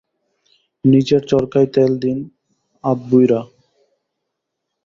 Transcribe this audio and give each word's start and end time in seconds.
নিজের 0.85 1.21
চরকায় 1.25 1.69
তেল 1.75 1.91
দিন, 1.99 2.17
আধবুইড়া। 2.83 3.41